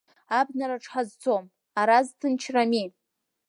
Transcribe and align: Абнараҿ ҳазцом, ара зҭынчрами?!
Абнараҿ 0.39 0.83
ҳазцом, 0.91 1.45
ара 1.79 1.97
зҭынчрами?! 2.07 2.85